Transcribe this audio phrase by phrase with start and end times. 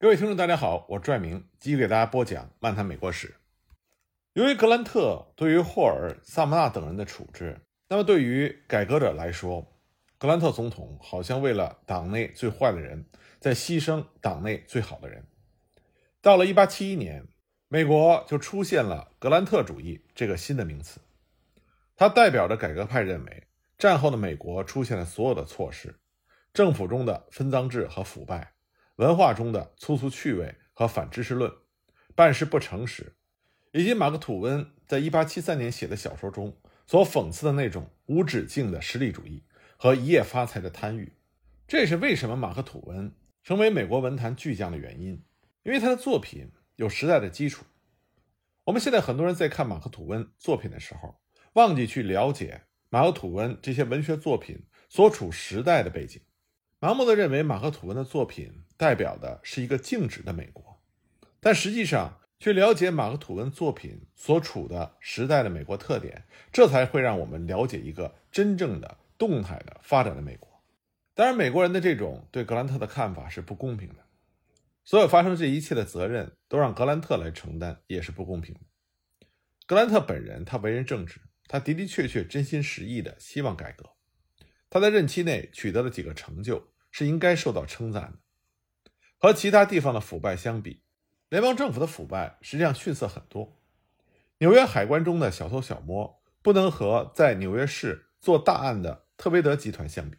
[0.00, 3.26] 各位听众，大家好，我是拽明继续给大家播讲《漫谈美国史》。
[4.32, 9.76] 由于格兰特对于霍尔、萨默纳等人的处置，那么对于改革者来说，
[10.16, 13.06] 格兰特总统好像为了党内最坏的人，
[13.40, 15.26] 在牺牲党内最好的人。
[16.22, 17.26] 到了1871年，
[17.66, 21.00] 美国就出现了格兰特主义这个新的名词，
[21.96, 25.96] 它代表着改革派认为，战后的美国出现了所有的错失：
[26.52, 28.52] 政府中的分赃制和腐败。
[28.98, 31.52] 文化中的粗俗趣味和反知识论，
[32.16, 33.14] 办事不诚实，
[33.72, 39.44] 以及马克·吐温在1873年写的小说中所讽刺的那种无止境的实力主义
[39.76, 41.12] 和一夜发财的贪欲，
[41.68, 45.22] 这也是为什么马克·吐温成为美国文坛巨匠的原因，
[45.62, 47.64] 因为他的作品有时代的基础。
[48.64, 51.20] 我们现在很多人在看马克·吐温作品的时候，
[51.52, 56.20] 忘记去了解马克·吐温这些文学作品所处时代的背景。
[56.80, 60.80] 盲目的认为马克·吐温的作品代表的是一个静止的美国，
[61.40, 70.62] 但实际上去了解马克·吐温作品所处的时代的美国特点，这才会让我们了解一个真正的动态的发展的美国。
[71.12, 74.06] 当然，美国人的这种对格兰特的看法是不公平的，
[74.84, 78.60] 所有发生这一切的责任都让格兰特来承担，也是不公平的。
[79.66, 83.90] 格兰特本人，他为人正直，他的的确确真心实意的希望改革。
[84.70, 88.18] 他在任期内取得了几个成就，是应该受到称赞的。
[89.18, 90.82] 和其他地方的腐败相比，
[91.28, 93.60] 联邦政府的腐败实际上逊色很多。
[94.38, 100.18] 纽约海关中的小偷小摸，不能和在纽约市做大案的特维德集团相比。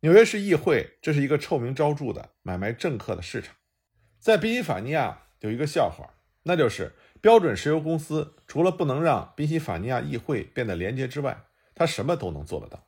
[0.00, 3.56] 纽约市议会，这是一个臭名昭著的买卖政客的市场。
[4.18, 12.86] 在宾夕法尼亚有一个笑话，那就是标准石油公司除了不能让宾夕法尼亚议会变得廉洁之外，他什么都能做得到。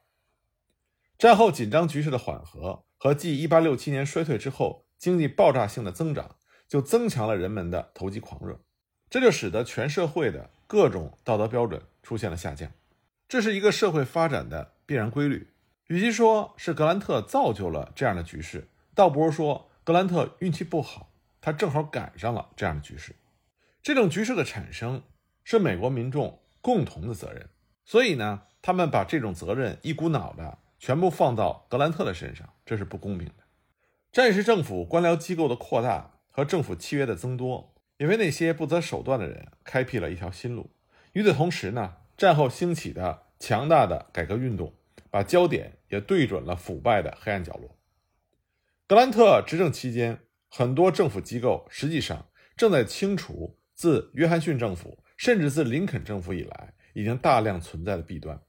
[1.16, 8.60] 战后紧张局势的缓和和继1867年衰退之后经济爆炸性的增长，就增强了人们的投机狂热，
[9.08, 12.70] 这就使得全社会的各种道德标准出现了下降。
[13.28, 15.48] 这是一个社会发展的必然规律。
[15.86, 23.14] 与其说是格兰特造就了这样的局势，倒不如说格兰特运气不好，他正好赶上了这样的局势。
[23.82, 25.02] 这种局势的产生
[25.44, 27.48] 是美国民众共同的责任，
[27.84, 30.58] 所以呢，他们把这种责任一股脑的。
[30.80, 33.42] 全部放到格兰特的身上，这是不公平的。
[34.10, 40.70] 战时政府官僚机构的扩大和政府契约的增多，也为那些不择手段的人开辟了一条新路。
[41.12, 44.74] 与此同时呢，战后兴起的强大的改革运动，
[45.10, 47.76] 把焦点也对准了腐败的黑暗角落。
[48.86, 58.40] 格兰特执政期间，很多政府机构实际上正在清除自约翰逊政府，甚至自林肯政府以来已经大量存在的弊端。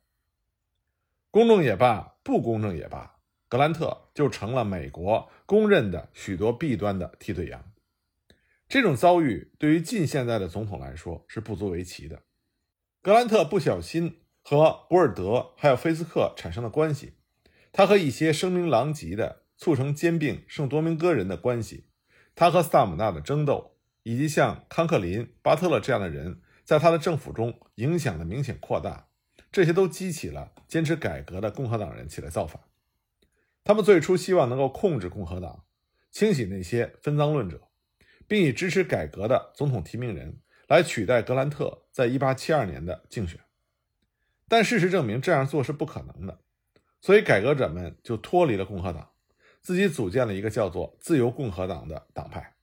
[1.30, 3.19] 公正也罢，不公正也罢，
[3.50, 7.74] 格兰特就成了美国公认的许多弊端的替罪羊。
[8.68, 12.22] 这种遭遇对于近现代的总统来说是不足为奇的。
[13.02, 17.16] 格兰特不小心和博尔德还有菲斯克产生了关系，
[17.72, 21.86] 他和一些声名狼藉的促成兼并圣多明戈人的关系，
[22.36, 29.08] 他和萨姆纳的争斗，以及像康克林、巴特勒这样的人在他的政府中影响的明显扩大。
[29.52, 32.62] 这些都激起了坚持改革的共和党人起来造反。
[33.70, 35.64] 他们最初希望能够控制共和党，
[36.10, 37.68] 清洗那些分赃论者，
[38.28, 43.40] 并以支持改革的总统提名人来取代格兰特在1872年的竞选。
[44.48, 46.40] 但事实证明这样做是不可能的，
[47.00, 49.12] 所以改革者们就脱离了共和党，
[49.62, 52.56] 自己组建了一个叫做自由共和党的党派。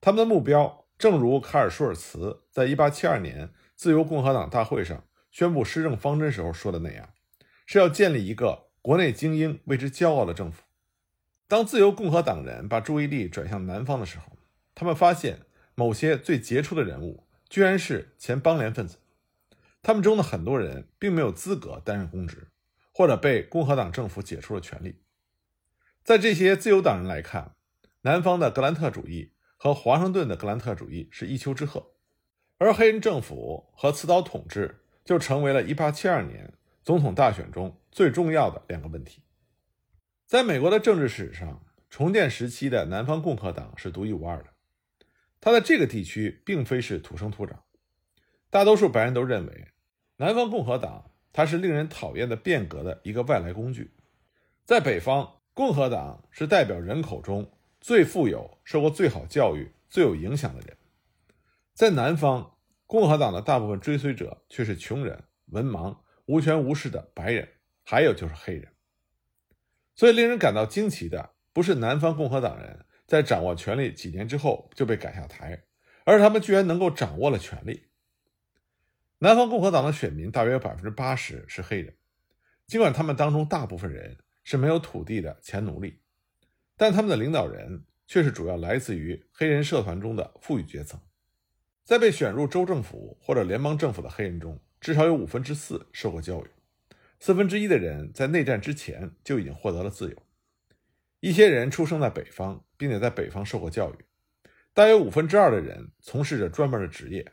[0.00, 5.04] 他们的目标，正如卡尔舒尔茨在1872年自由共和党大会上。
[5.32, 7.08] 宣布施政方针时候说的那样，
[7.66, 10.62] 是要建立一个国内精英为之骄傲的政府。
[11.46, 14.38] 当自由共和党人把注意力转向南方的时候，
[14.74, 15.40] 他们发现
[15.74, 18.98] 某些最杰出的人物居然是前邦联分子，
[19.82, 22.48] 他们中的很多人并没有资格担任公职，
[22.92, 24.96] 或者被共和党政府解除了权利。
[26.02, 27.54] 在这些自由党人来看，
[28.02, 31.84] 南方的格兰特主义和华盛顿的格兰特主义是一丘之貉，
[32.58, 34.76] 而黑人政府和刺刀统治。
[35.02, 39.22] 就成为了1872年总统大选中最重要的两个问题。
[40.26, 44.46] 在美国的政治史上，重建时期的南方共和党是独一无二的。
[45.40, 47.62] 它在这个地区并非是土生土长，
[48.48, 49.68] 大多数白人都认为，
[50.16, 53.94] 南方共和党它是令人讨厌的变革的一个外来工具。
[54.64, 60.76] 在北方，共和党是代表人口中最富有、受过最好教育、最有影响的人。
[61.74, 62.56] 在南方。
[62.90, 65.22] 共和党的大部分追随者却是穷人、
[65.52, 65.96] 文盲、
[66.30, 67.48] 无权无势的白人，
[67.82, 68.68] 还有就是黑人。
[69.96, 75.64] 所以，令人感到惊奇的不是南方共和党人在掌握权力几年之后就被赶下台，
[76.04, 77.88] 而他们居然能够掌握了权力。
[79.18, 81.96] 南方共和党的选民大约有百分之八十是黑人，
[82.68, 86.00] 尽管他们当中大部分人是没有土地的前奴隶，
[86.76, 91.00] 但他们的领导人却是主要来自于黑人社团中的富裕阶层。
[91.84, 96.48] 在被选入州政府或者联邦政府的黑人中，至少有五分之四受过教育，
[97.18, 100.16] 四分之一的人在内战之前就已经获得了自由。
[101.20, 103.96] 一些人出生在北方，并且在北方受过教育，
[104.72, 107.32] 大约五分之二的人从事着专门的职业，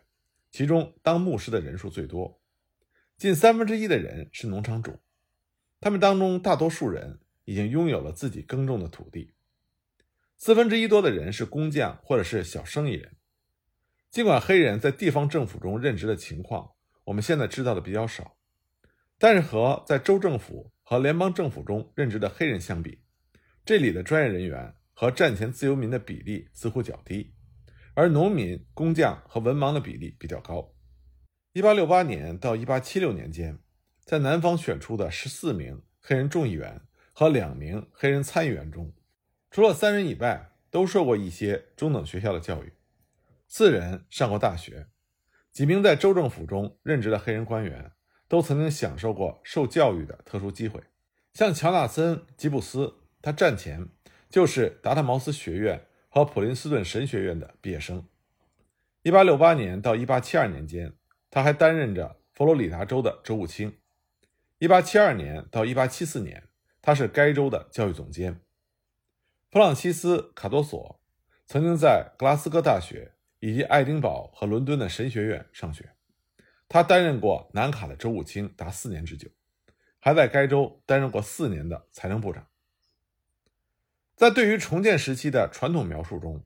[0.52, 2.42] 其中当牧师的人数最多，
[3.18, 5.00] 近三分之一的人是农场主，
[5.80, 9.34] 他们当中大多数人已经拥有了自己耕种的土地，
[10.36, 13.14] 四分之一多的人是工匠或者是小生意人。
[14.12, 16.72] 尽管黑人在地方政府中任职的情况，
[17.08, 18.36] 我们现在知道的比较少，
[19.18, 23.02] 但是和在州政府和联邦政府中任职的黑人相比，
[23.64, 27.34] 这里的专业人员和战前自由民的比例似乎较低，
[27.94, 30.74] 而农民、工匠和文盲的比例比较高。
[31.54, 33.58] 1868年到1876年间，
[34.04, 36.82] 在南方选出的14名黑人众议员
[37.14, 38.94] 和两名黑人参议员中，
[39.50, 42.74] 除了三人以外，都受过一些中等学校的教育，
[43.48, 44.88] 四人上过大学，
[45.58, 47.92] 几名在州政府中任职的黑人官员
[48.28, 50.84] 都曾经享受过受教育的特殊机会，
[51.34, 52.94] 像乔纳森·吉布斯。
[53.24, 53.90] 他战前
[54.30, 58.06] 就是达特茅斯学院和普林斯顿神学院的毕业生。
[59.02, 60.94] 1868年到1872年间，
[61.32, 63.80] 他还担任着佛罗里达州的州务卿。
[64.60, 66.44] 1872年到1874年，
[66.84, 68.42] 他是该州的教育总监。
[69.50, 71.02] 弗朗西斯·卡多索
[71.48, 75.92] 曾经在格拉斯哥大学以及爱丁堡和伦敦的神学院上学，
[76.68, 79.30] 他担任过南卡的州务卿达四年之久，
[80.00, 82.48] 还在该州担任过四年的财政部长。
[84.16, 86.44] 在对于重建时期的传统描述中，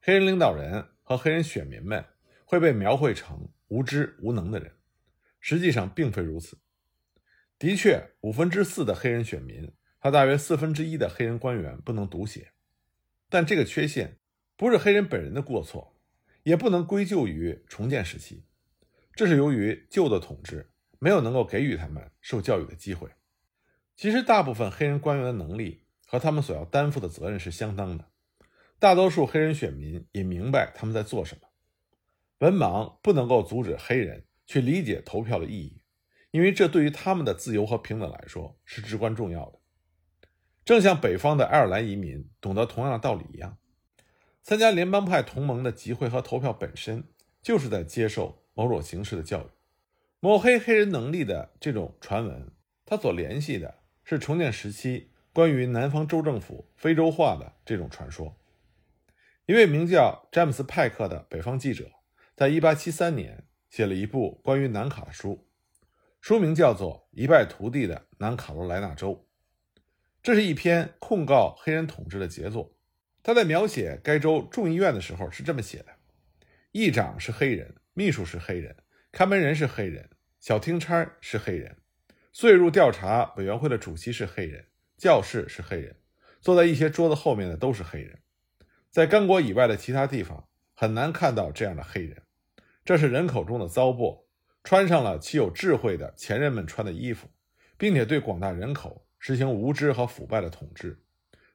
[0.00, 2.04] 黑人领导人和黑人选民们
[2.44, 4.72] 会被描绘成无知无能的人，
[5.40, 6.58] 实际上并非如此。
[7.58, 12.52] 的确，五分之四的黑人选民和大约四分之一的黑人官员不能读写，
[13.30, 14.18] 但这个缺陷
[14.56, 15.93] 不是黑人本人的过错，
[16.44, 18.46] 也不能归咎于重建时期，
[19.14, 23.10] 这是由于旧的统治没有能够给予他们受教育的机会。
[23.96, 25.82] 其实，大部分黑人官员的能力。
[26.06, 28.08] 和他们所要担负的责任是相当的。
[28.78, 31.48] 大多数黑人选民也明白他们在做什么。
[32.38, 35.82] 文盲不能够阻止黑人去理解投票的意义，
[36.30, 39.58] 因为这对于他们的自由和平等来说是至关重要的。
[40.64, 43.58] 正像北方的爱尔兰移民懂得同样的道理一样，
[44.44, 47.04] 参加联邦派同盟的集会和投票本身
[47.40, 49.46] 就是在接受某种形式的教育。
[50.20, 52.52] 抹黑黑人能力的这种传闻，
[52.84, 55.10] 它所联系的是重建时期。
[55.32, 58.36] 关于南方州政府非洲化的这种传说，
[59.46, 61.90] 一位名叫詹姆斯·派克的北方记者，
[62.36, 65.48] 在1873年写了一部关于南卡的书，
[66.20, 69.12] 书名叫做《一败涂地的南卡罗来纳州》。
[70.22, 72.73] 这是一篇控告黑人统治的杰作。
[73.24, 75.86] 他在描写该州众议院的时候是这么写的：
[76.72, 78.76] 议长是黑人，秘书是黑人，
[79.10, 80.10] 看门人是黑人，
[80.40, 81.78] 小听差是黑人，
[82.34, 84.66] 税入调查委员会的主席是黑人。
[84.98, 85.96] 教室是黑人，
[86.40, 88.18] 坐在一些桌子后面的都是黑人，
[88.90, 92.22] 在刚果以外的其他地方很难看到这样的黑人，
[92.84, 94.26] 这是人口中的糟粕，
[94.62, 97.28] 穿上了其有智慧的前人们穿的衣服，
[97.78, 101.02] 并且对广大人口实行无知和腐败的统治，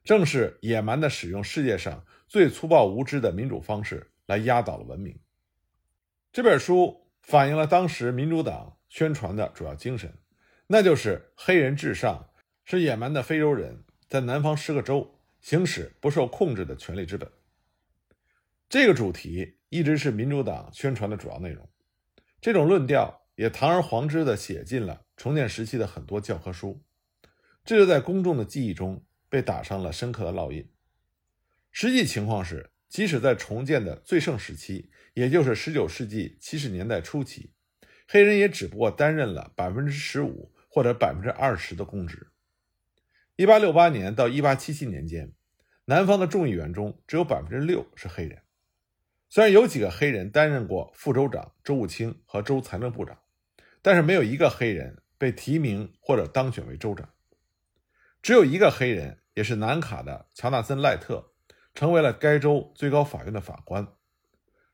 [0.09, 5.19] 正是野蛮的使用世界上最粗暴无知的民主方式来压倒了文明。
[6.31, 10.11] 这本书反映了当时民主党宣传的主要精神，
[10.65, 12.27] 那就是黑人至上。
[12.65, 17.31] 是野蛮的非洲人在南方十个州行使不受控制的权利之本。
[18.67, 21.69] 这个主题一直是民主党宣传的主要内容，
[22.41, 26.83] 这种论调也堂而皇之地写进了重建时期的很多教科书，
[27.63, 30.67] 这就在公众的记忆中被打上了深刻的烙印。
[31.71, 37.53] 实际情况是，即使在重建的最盛时期，也就是19世纪70年代初期，
[38.07, 42.27] 黑人也只不过担任了百分之十五或者百分之二十的公职。
[43.35, 45.31] 一八六八年到一八七七年间，
[45.85, 48.41] 南方的众议员中只有百分之六是黑人。
[49.29, 53.19] 虽然有几个黑人担任过副州长、州务卿和州财政部长，
[53.81, 57.07] 但是没有一个黑人被提名或者当选为州长。
[58.21, 61.31] 只有一个黑人，也是南卡的乔纳森·赖特，
[61.73, 63.87] 成为了该州最高法院的法官。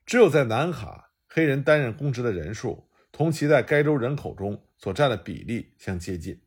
[0.05, 6.41] 只有在南卡，黑人担任公职的人数同其在该州人口中所占的比例相接近。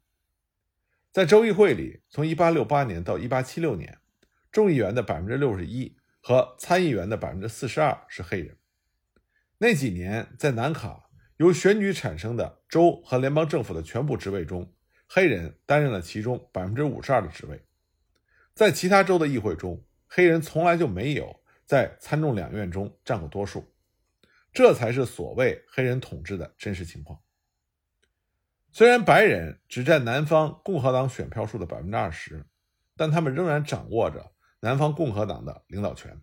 [1.11, 3.99] 在州议会里，从1868年到1876年，
[4.53, 8.57] 众议员的百分之六十一和参议员的百分之四十二是黑人。
[9.59, 14.73] 那几年，在南卡由选举产生的州和联邦政府的全部职位中，
[15.09, 17.65] 黑人担任了其中百分之五十二的职位。
[18.55, 23.73] 在其他州的议会中，黑人从来就没有在参众两院中占过多数。
[24.53, 27.21] 这才是所谓黑人统治的真实情况。
[28.71, 32.45] 虽然白人只占南方共和党选票数的百分之二十，
[32.97, 36.21] 但他们仍然掌握着南方共和党的领导权。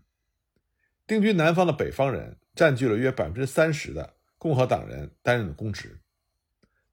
[1.08, 6.02] 定居南方的北方人占据了约百分之三十的共和党人担任的公职，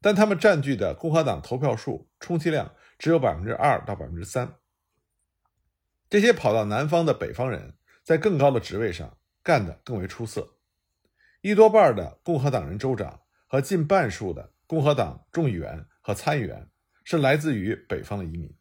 [0.02, 4.56] 但他们占据的共和党投票数充其量只有百分之二到百分之三。
[6.10, 10.58] 这些跑到南方的北方人在更高的职位上干得更为出色。
[11.40, 16.68] 一多半的共和党人州长和近半数的共和党众议员和参议员
[17.04, 18.54] 是来自于北方的移民。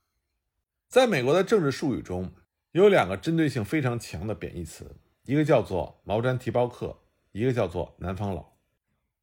[0.87, 2.33] 在美国的政治术语中，
[2.71, 8.57] 有两个针对性非常强的贬义词，一个叫做“毛毡提包客”，一个叫做“南方佬”。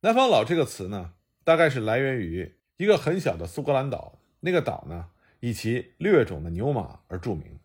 [0.00, 1.14] 南方佬这个词呢，
[1.48, 5.08] 大概是来源于一个很小的苏格兰岛，那个岛呢
[5.40, 7.58] 以其掠种的牛马而著名。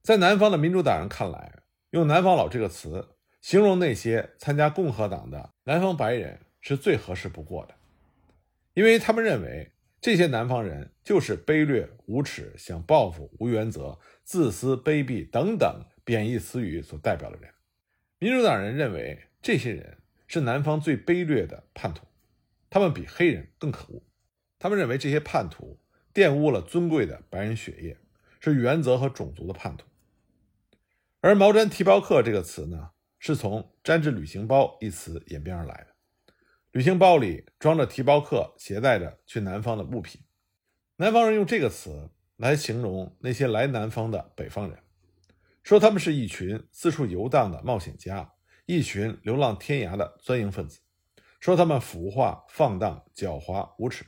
[0.00, 3.08] 在南方的民主党人看来，用“南方佬”这个词。
[3.40, 7.74] 形容那些参加共和党的南方白人是最合适不过的，
[8.74, 17.50] 因为他们认为这些南方人就是卑劣无耻、想报复、无原则、自私、卑鄙等等贬义词语所代表的人。
[18.20, 19.98] 民主党人认为这些人
[20.28, 22.06] 是南方最卑劣的叛徒，
[22.74, 24.02] 他们比黑人更可恶。
[24.58, 25.78] 他们认为这些叛徒
[26.12, 27.96] 玷污了尊贵的白人血液，
[28.40, 29.86] 是原则和种族的叛徒。
[31.20, 32.90] 而“毛毡提包客”这个词呢？
[33.20, 35.94] 是从“粘制旅行包”一词演变而来的。
[36.72, 40.22] 旅行包里装着提包客携带着去南方的物品。
[40.96, 44.80] 南方人用这个词来形容那些来南方的北方人，
[45.62, 48.32] 说他们是一群四处游荡的冒险家，
[48.66, 50.80] 一群流浪天涯的钻营分子，
[51.44, 54.06] 说他们腐化、放荡、狡猾、无耻。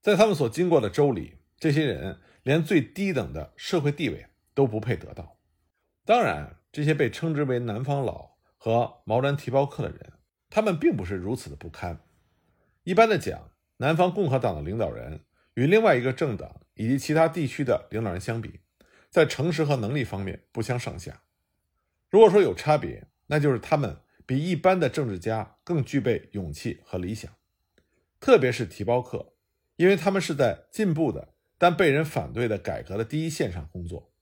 [0.00, 5.38] 在他们所经过的州里，这些人连最低等的社会地位都不配得到。
[6.04, 6.56] 当然。
[6.70, 10.12] 这些被称之为“南方佬”和“毛毡提包客”的人，
[10.50, 11.98] 他们并不是如此的不堪。
[12.84, 15.24] 一般的讲，南方共和党的领导人
[15.54, 18.60] 与另外一个政党以及其他地区的领导人相比，
[19.08, 21.22] 在诚实和能力方面不相上下。
[22.10, 23.96] 如果说有差别，那就是他们
[24.28, 27.32] 比一般的政治家更具备勇气和理想，
[28.20, 29.32] 特别是提包客，
[29.76, 34.12] 因为他们是在进步的但被人反对的改革的第一线上工作。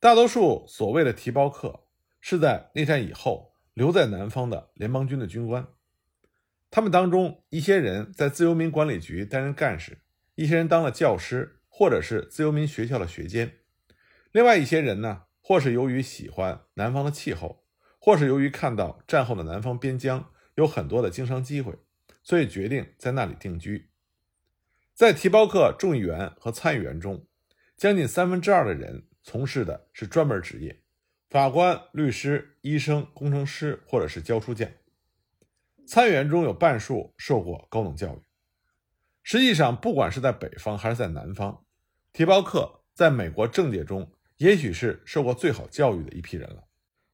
[0.00, 1.86] 大多数所谓的提包客
[2.20, 5.68] 是在内战以后留在南方的联邦军的军官，
[6.68, 9.98] 他们当中一些人在自由民管理局担任干事，
[10.34, 13.58] 一些人当了教师或者是自由民学校的学监，
[14.32, 17.64] 另外一些人呢，或是由于喜欢南方的气候，
[17.98, 21.74] 或是由于看到战后的南方边疆有很多的经商机会，
[22.22, 23.90] 所以决定在那里定居。
[24.94, 27.26] 在提包客众议员和参议员中，
[27.76, 29.04] 将近三分之二的人。
[29.20, 30.80] 从事的是专门职业，
[31.28, 34.70] 法官、律师、医生、工程师，或者是教书匠。
[35.86, 38.22] 参议员中有半数受过高等教育。
[39.22, 41.62] 实际上，不管是在北方还是在南方，
[42.14, 46.67] 提包客在美国政界中也许是受过最好教育的一批人了。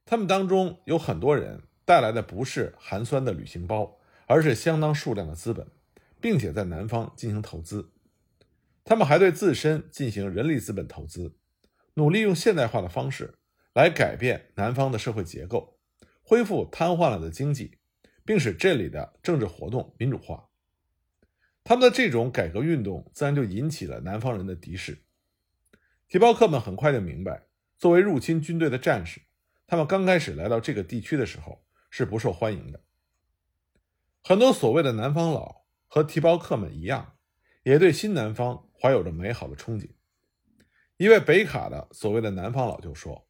[0.06, 5.66] 他们当中有很多人带来的不是寒酸的旅行包，而是相当数量的资本，
[6.20, 7.90] 并且在南方进行投资。
[8.84, 11.36] 他们还对自身进行人力资本投资。
[11.94, 13.34] 努力用现代化的方式
[13.72, 15.78] 来改变南方的社会结构，
[16.22, 17.78] 恢复瘫痪了的经济，
[18.24, 20.48] 并使这里的政治活动民主化。
[21.62, 24.98] 他们的这种改革运动自然就引起了南方人的敌视。
[26.08, 27.44] 提包客们很快就明白，
[27.78, 29.22] 作为入侵军队的战士，
[29.66, 32.82] 他们刚开始来到这个地区的时候是不受欢迎的。
[34.22, 37.16] 很多所谓的南方佬和提包客们一样，
[37.62, 39.90] 也对新南方怀有着美好的憧憬。
[40.96, 43.26] 一位北卡的所谓的南方佬就说：“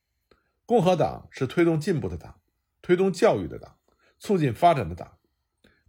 [0.67, 2.41] 共和党是推动进步的党，
[2.83, 3.79] 推动教育的党，
[4.19, 5.19] 促进发展的党。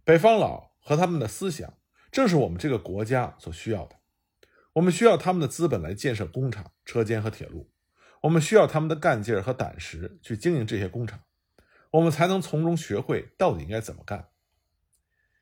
[0.02, 1.76] 北方佬和他们的思想
[2.10, 3.96] 正是我们这个国家所需要的。
[4.74, 7.70] 我们需要他们的资本来建设工厂、车间和铁路，
[8.22, 11.20] 我们需要他们的干劲儿和胆识去经营这些工厂，
[11.90, 14.28] 我们才能从中学会到底应该怎么干。”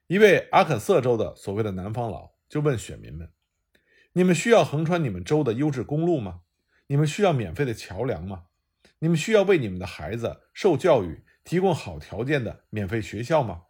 [0.06, 3.30] 一位阿肯色州的所谓的南方佬就问选民们。
[4.12, 6.42] 你们需要横穿你们州的优质公路吗？
[6.86, 8.44] 你们需要免费的桥梁吗？
[8.98, 13.64] 你们需要为你们的孩子受教育提供好条件的免费学校吗？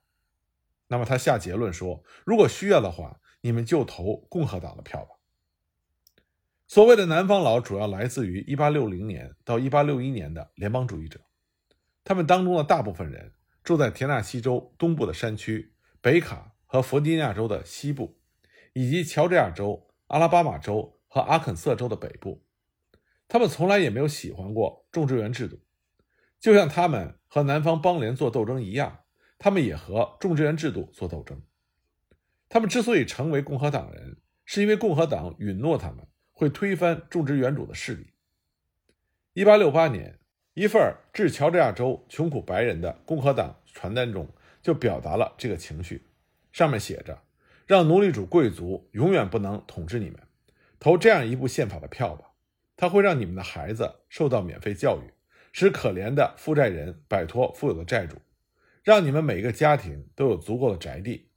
[0.89, 5.15] 那么他下结论说：如果需要的话，你们就投共和党的票吧。
[6.75, 11.21] 所谓的南方佬主要来自于1860年到1861年的联邦主义者，
[12.03, 18.19] 他们当中的大部分人住在田纳西州东部的山区、北卡和弗吉尼亚州的西部，
[18.73, 22.45] 以及乔治亚州、阿拉巴马州和阿肯色州的北部。
[23.29, 25.61] 他们从来也没有喜欢过种植园制度，
[26.41, 29.05] 就像他们和南方邦联做斗争一样，
[29.39, 31.41] 他们也和种植园制度做斗争。
[32.49, 36.05] 他们之所以成为共和党人，是因为共和党允诺他们
[36.45, 38.09] 会推翻种植园主的势力。
[39.33, 40.19] 一八六八年，
[40.53, 44.29] 一份致乔治亚州穷苦白人的共和党传单中
[44.61, 46.03] 就表达了这个情绪，
[46.53, 47.23] 上面写着
[47.67, 50.21] ：“让奴隶主贵族永远不能统治你们，
[50.79, 52.33] 投这样一部宪法的票吧。
[52.77, 55.15] 它会让你们的孩子受到免费教育，
[55.51, 58.19] 使可怜的负债人摆脱富有的债主，
[58.83, 61.31] 让你们每个家庭都有足够的宅地。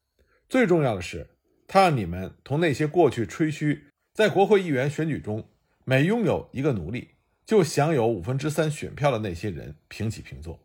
[0.49, 1.29] 最重要的是，
[1.65, 3.86] 它让你们同那些过去吹嘘
[4.17, 5.47] 在国会议员选举中
[5.85, 7.11] 每拥有一个奴隶
[7.45, 10.59] 就享有五分之三选票的那些人平起平坐。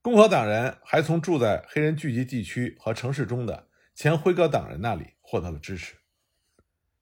[0.00, 5.96] 共和党人还从住在黑人聚集地区和城市中的前辉格党人那里获得了支持。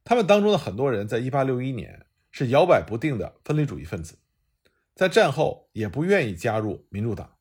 [0.02, 4.18] 他们当中的很多人在1861年是摇摆不定的分离主义分子，
[4.97, 7.37] 在战后也不愿意加入民主党。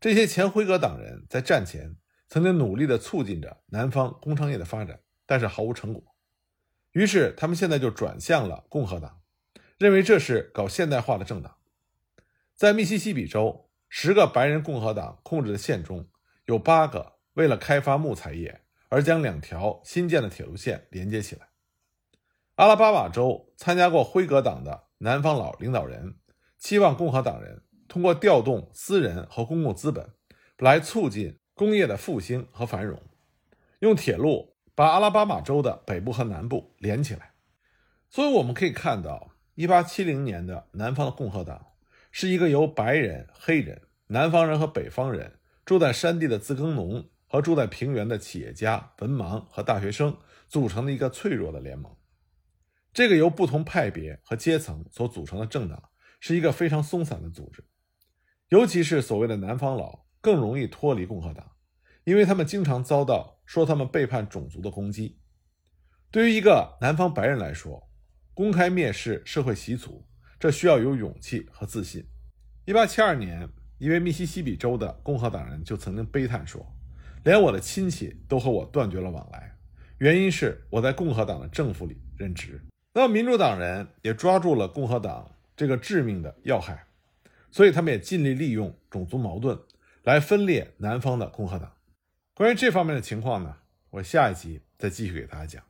[0.00, 1.96] 这些前辉格党人在战前
[2.28, 6.07] 曾经努力地促进着南方工商业的发展，但是毫无成果。
[6.92, 9.20] 于是他们现在就转向了共和党，
[9.78, 11.56] 认为这是搞现代化的政党。
[12.54, 16.08] 在密西西比州，十个白人共和党控制的县中
[16.46, 21.48] 有八个为了开发木材业而将两条新建的铁路线连接起来。
[22.56, 26.16] 阿拉巴马州参加过辉格党的南方佬领导人
[26.58, 30.10] 期望共和党人通过调动私人和公共资本
[30.56, 33.00] 来促进工业的复兴和繁荣，
[33.78, 37.32] 用铁路把阿拉巴马州的北部和南部连起来。
[38.08, 41.72] 所以我们可以看到，1870年的南方的共和党
[42.12, 51.92] 是一个由白人、黑人、南方人和北方人住在山地的自耕农和住在平原的企业家、文盲和大学生组成的一个脆弱的联盟。
[52.92, 57.64] 这个由不同派别和阶层所组成的政党是一个非常松散的组织，
[58.50, 61.50] 尤其是所谓的南方佬更容易脱离共和党，
[62.04, 65.16] 因为他们经常遭到说他们背叛种族的攻击。
[66.10, 67.88] 对于一个南方白人来说，
[68.34, 70.04] 公开蔑视社会习俗，
[70.38, 72.06] 这需要有勇气和自信。
[72.66, 76.74] 1872年，一位密西西比州的共和党人就曾经悲叹说
[77.24, 79.56] ：“连我的亲戚都和我断绝了往来，
[79.96, 82.60] 原因是我在共和党的政府里任职。”
[82.92, 86.84] 那么，民主党人也抓住了共和党这个致命的要害，
[87.50, 89.58] 所以他们也尽力利用种族矛盾
[90.02, 91.72] 来分裂南方的共和党。
[92.38, 93.56] 关于这方面的情况呢，
[93.90, 95.67] 我下一集再继续给大家讲。